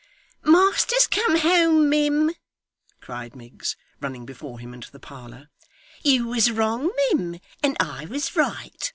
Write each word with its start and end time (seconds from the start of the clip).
'Master's 0.43 1.05
come 1.05 1.37
home, 1.37 1.87
mim,' 1.87 2.31
cried 3.01 3.35
Miggs, 3.35 3.77
running 3.99 4.25
before 4.25 4.57
him 4.57 4.73
into 4.73 4.89
the 4.91 4.97
parlour. 4.97 5.49
'You 6.01 6.25
was 6.29 6.49
wrong, 6.49 6.91
mim, 7.11 7.39
and 7.61 7.77
I 7.79 8.05
was 8.07 8.35
right. 8.35 8.89